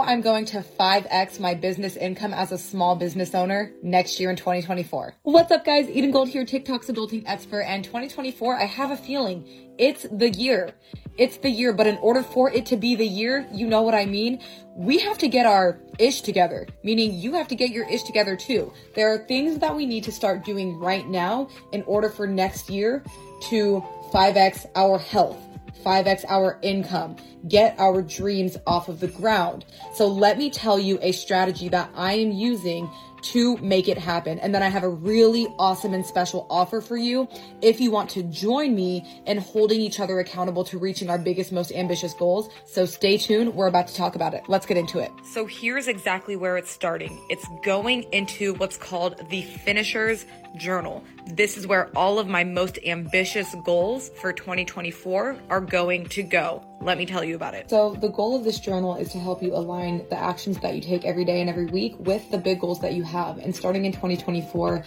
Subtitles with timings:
[0.00, 4.36] I'm going to 5x my business income as a small business owner next year in
[4.36, 5.14] 2024.
[5.22, 5.88] What's up, guys?
[5.88, 7.62] Eden Gold here, TikTok's adulting expert.
[7.62, 9.46] And 2024, I have a feeling
[9.78, 10.72] it's the year.
[11.16, 13.94] It's the year, but in order for it to be the year, you know what
[13.94, 14.40] I mean?
[14.76, 18.36] We have to get our ish together, meaning you have to get your ish together
[18.36, 18.72] too.
[18.94, 22.70] There are things that we need to start doing right now in order for next
[22.70, 23.02] year
[23.50, 25.47] to 5x our health
[25.84, 27.16] 5x our income,
[27.46, 29.64] get our dreams off of the ground.
[29.94, 32.90] So let me tell you a strategy that I am using
[33.22, 34.38] to make it happen.
[34.38, 37.28] And then I have a really awesome and special offer for you
[37.62, 41.52] if you want to join me in holding each other accountable to reaching our biggest,
[41.52, 42.50] most ambitious goals.
[42.66, 43.54] So stay tuned.
[43.54, 44.42] We're about to talk about it.
[44.48, 45.10] Let's get into it.
[45.32, 47.20] So here's exactly where it's starting.
[47.28, 51.04] It's going into what's called the finisher's journal.
[51.26, 56.64] This is where all of my most ambitious goals for 2024 are going to go.
[56.80, 57.68] Let me tell you about it.
[57.68, 60.80] So, the goal of this journal is to help you align the actions that you
[60.80, 63.38] take every day and every week with the big goals that you have.
[63.38, 64.84] And starting in 2024,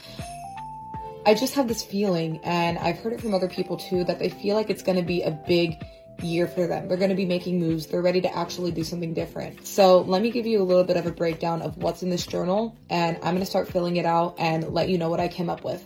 [1.26, 4.30] I just have this feeling, and I've heard it from other people too, that they
[4.30, 5.84] feel like it's going to be a big
[6.24, 6.88] year for them.
[6.88, 7.88] They're going to be making moves.
[7.88, 9.66] They're ready to actually do something different.
[9.68, 12.26] So let me give you a little bit of a breakdown of what's in this
[12.26, 15.28] journal and I'm going to start filling it out and let you know what I
[15.28, 15.84] came up with.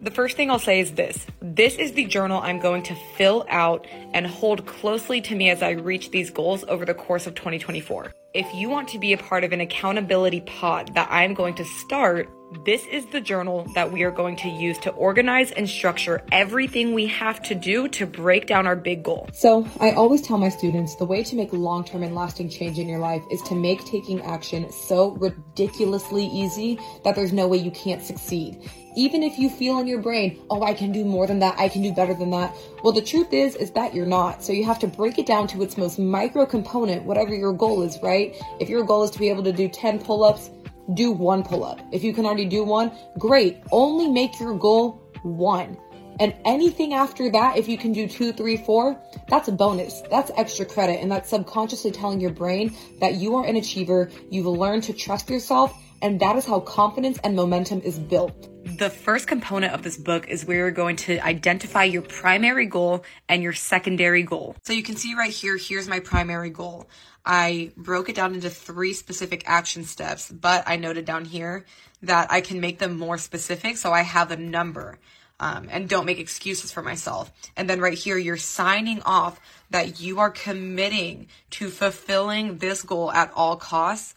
[0.00, 1.26] The first thing I'll say is this.
[1.42, 5.60] This is the journal I'm going to fill out and hold closely to me as
[5.60, 8.12] I reach these goals over the course of 2024.
[8.32, 11.64] If you want to be a part of an accountability pod that I'm going to
[11.64, 12.28] start,
[12.64, 16.94] this is the journal that we are going to use to organize and structure everything
[16.94, 19.28] we have to do to break down our big goal.
[19.34, 22.78] So, I always tell my students the way to make long term and lasting change
[22.78, 27.58] in your life is to make taking action so ridiculously easy that there's no way
[27.58, 28.70] you can't succeed.
[28.96, 31.68] Even if you feel in your brain, oh, I can do more than that, I
[31.68, 32.52] can do better than that.
[32.82, 34.42] Well, the truth is, is that you're not.
[34.42, 37.82] So you have to break it down to its most micro component, whatever your goal
[37.82, 38.34] is, right?
[38.58, 40.50] If your goal is to be able to do 10 pull ups,
[40.94, 41.80] do one pull up.
[41.92, 43.62] If you can already do one, great.
[43.72, 45.76] Only make your goal one.
[46.20, 50.02] And anything after that, if you can do two, three, four, that's a bonus.
[50.10, 51.00] That's extra credit.
[51.00, 54.10] And that's subconsciously telling your brain that you are an achiever.
[54.30, 55.72] You've learned to trust yourself.
[56.00, 58.48] And that is how confidence and momentum is built.
[58.78, 63.04] The first component of this book is where you're going to identify your primary goal
[63.28, 64.54] and your secondary goal.
[64.62, 66.88] So you can see right here, here's my primary goal.
[67.24, 71.64] I broke it down into three specific action steps, but I noted down here
[72.02, 74.98] that I can make them more specific so I have a number.
[75.40, 77.30] Um, and don't make excuses for myself.
[77.56, 79.38] And then right here, you're signing off
[79.70, 84.16] that you are committing to fulfilling this goal at all costs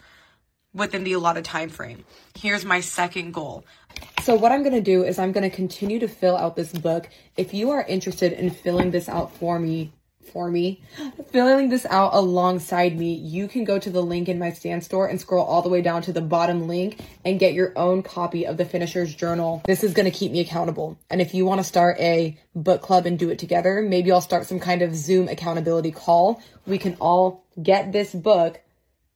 [0.74, 2.06] within the allotted time frame.
[2.36, 3.66] Here's my second goal.
[4.24, 6.72] So what I'm going to do is I'm going to continue to fill out this
[6.72, 7.10] book.
[7.38, 9.92] If you are interested in filling this out for me,
[10.32, 10.82] for me,
[11.30, 15.08] filling this out alongside me, you can go to the link in my Stan Store
[15.08, 18.46] and scroll all the way down to the bottom link and get your own copy
[18.46, 19.62] of the Finisher's Journal.
[19.66, 20.98] This is going to keep me accountable.
[21.10, 24.22] And if you want to start a book club and do it together, maybe I'll
[24.22, 26.42] start some kind of Zoom accountability call.
[26.66, 28.62] We can all get this book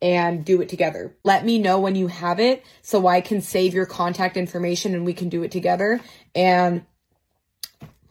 [0.01, 1.15] and do it together.
[1.23, 5.05] Let me know when you have it so I can save your contact information and
[5.05, 6.01] we can do it together.
[6.35, 6.85] And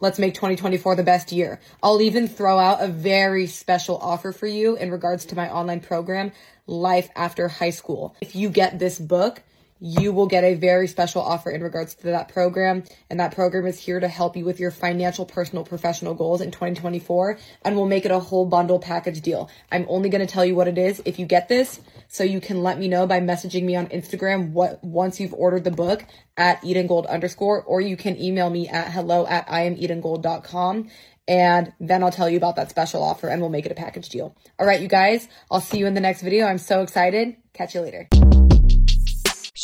[0.01, 1.61] Let's make 2024 the best year.
[1.81, 5.79] I'll even throw out a very special offer for you in regards to my online
[5.79, 6.33] program,
[6.67, 8.15] Life After High School.
[8.19, 9.41] If you get this book,
[9.79, 12.83] you will get a very special offer in regards to that program.
[13.09, 16.51] And that program is here to help you with your financial, personal, professional goals in
[16.51, 17.37] 2024.
[17.63, 19.49] And we'll make it a whole bundle package deal.
[19.71, 21.81] I'm only going to tell you what it is if you get this.
[22.07, 25.65] So you can let me know by messaging me on Instagram what once you've ordered
[25.65, 26.05] the book
[26.37, 30.89] at edengold underscore, or you can email me at hello at iamedengold.com
[31.27, 34.09] and then I'll tell you about that special offer and we'll make it a package
[34.09, 34.35] deal.
[34.59, 36.45] All right, you guys, I'll see you in the next video.
[36.45, 37.35] I'm so excited.
[37.53, 38.07] Catch you later.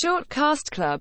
[0.02, 1.00] Short Cast Club